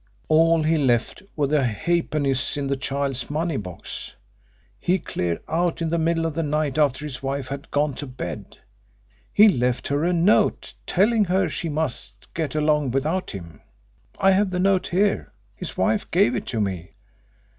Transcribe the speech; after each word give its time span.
All 0.29 0.63
he 0.63 0.77
left 0.77 1.21
were 1.35 1.45
the 1.45 1.63
half 1.63 2.09
pennies 2.09 2.57
in 2.57 2.65
the 2.65 2.75
child's 2.75 3.29
money 3.29 3.55
box. 3.57 4.15
He 4.79 4.97
cleared 4.97 5.43
out 5.47 5.79
in 5.79 5.89
the 5.89 5.99
middle 5.99 6.25
of 6.25 6.33
the 6.33 6.41
night 6.41 6.79
after 6.79 7.05
his 7.05 7.21
wife 7.21 7.49
had 7.49 7.69
gone 7.69 7.93
to 7.97 8.07
bed. 8.07 8.57
He 9.31 9.47
left 9.47 9.89
her 9.89 10.03
a 10.03 10.11
note 10.11 10.73
telling 10.87 11.25
her 11.25 11.47
she 11.47 11.69
must 11.69 12.33
get 12.33 12.55
along 12.55 12.89
without 12.89 13.29
him. 13.29 13.61
I 14.19 14.31
have 14.31 14.49
the 14.49 14.57
note 14.57 14.87
here 14.87 15.33
his 15.55 15.77
wife 15.77 16.09
gave 16.09 16.33
it 16.35 16.47
to 16.47 16.59
me." 16.59 16.93